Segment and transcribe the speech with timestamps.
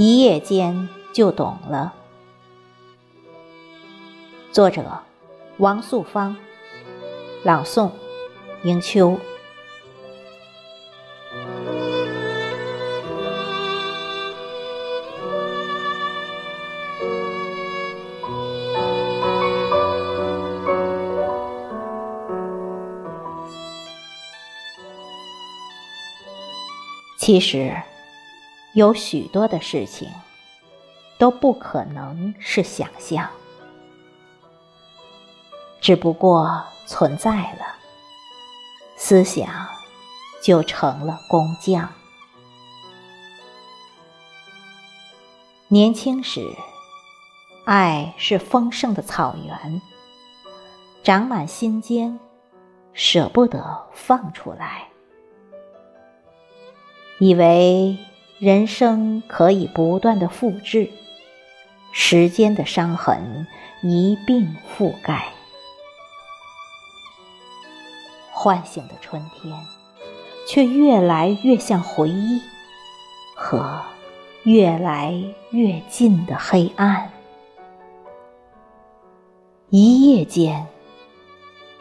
[0.00, 1.92] 一夜间就懂了。
[4.52, 4.84] 作者：
[5.56, 6.36] 王素芳，
[7.42, 7.90] 朗诵：
[8.62, 9.18] 迎秋。
[27.18, 27.74] 其实，
[28.78, 30.08] 有许多的事情
[31.18, 33.28] 都不可能是想象，
[35.80, 37.74] 只不过存在了，
[38.94, 39.66] 思想
[40.40, 41.92] 就成了工匠。
[45.66, 46.48] 年轻时，
[47.64, 49.82] 爱是丰盛的草原，
[51.02, 52.20] 长满心间，
[52.92, 54.86] 舍不得放出来。
[57.18, 57.98] 以为
[58.38, 60.88] 人生可以不断的复制，
[61.90, 63.48] 时间的伤痕
[63.82, 65.32] 一并覆盖。
[68.30, 69.52] 唤醒的春天，
[70.46, 72.40] 却越来越像回忆
[73.34, 73.82] 和
[74.44, 75.12] 越来
[75.50, 77.10] 越近的黑暗。
[79.70, 80.64] 一夜间，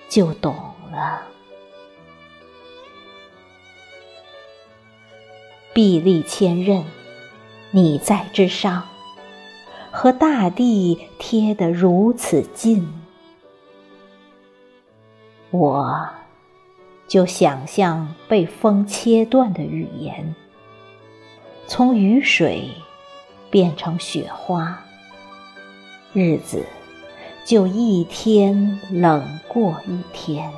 [0.10, 0.56] 就懂
[0.92, 1.22] 了。
[5.78, 6.86] 臂力千仞，
[7.70, 8.82] 你在之上，
[9.92, 12.92] 和大地贴得如此近，
[15.52, 16.10] 我
[17.08, 20.34] 就想象被风切断的语言，
[21.68, 22.72] 从雨水
[23.52, 24.84] 变成雪花，
[26.12, 26.66] 日子
[27.46, 30.52] 就一天冷过一天。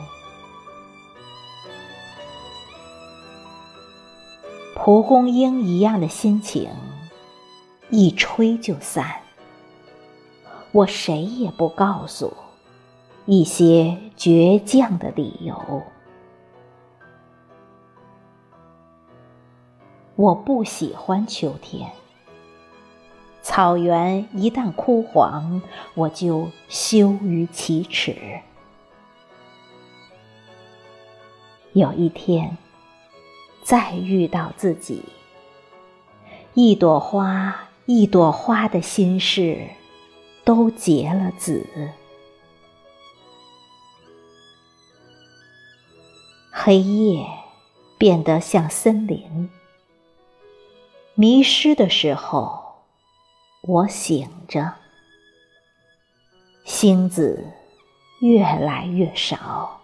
[4.81, 6.69] 蒲公英一样的心情，
[7.89, 9.05] 一吹就散。
[10.71, 12.33] 我谁也不告诉
[13.25, 15.83] 一些倔强的理由。
[20.15, 21.91] 我不喜欢秋天，
[23.41, 25.61] 草原一旦枯黄，
[25.93, 28.15] 我就羞于启齿。
[31.73, 32.57] 有一天。
[33.69, 35.05] 再遇到自己，
[36.55, 39.69] 一朵花一朵花的心事，
[40.43, 41.63] 都结了籽。
[46.51, 47.27] 黑夜
[47.99, 49.51] 变得像森林，
[51.13, 52.81] 迷失的时候，
[53.61, 54.73] 我醒着，
[56.65, 57.53] 星子
[58.19, 59.78] 越来越少。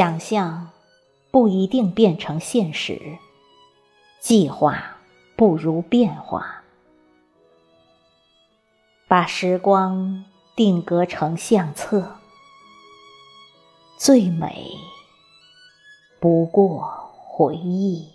[0.00, 0.70] 想象
[1.30, 3.18] 不一定变成现实，
[4.18, 4.96] 计划
[5.36, 6.62] 不如变化。
[9.06, 10.24] 把时光
[10.56, 12.16] 定格成相册，
[13.98, 14.70] 最美
[16.18, 18.08] 不过回忆。